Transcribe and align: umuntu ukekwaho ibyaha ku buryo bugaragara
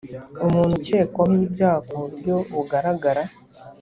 umuntu 0.45 0.73
ukekwaho 0.79 1.33
ibyaha 1.47 1.79
ku 1.87 1.95
buryo 2.03 2.35
bugaragara 2.53 3.23